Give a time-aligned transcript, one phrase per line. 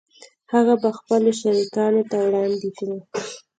[0.53, 2.97] هغه به خپلو شریکانو ته وړاندې کړو